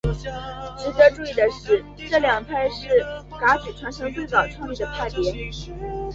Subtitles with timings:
[0.79, 2.87] 值得注意的是这两派是
[3.39, 5.21] 噶举传承最早创立的派别。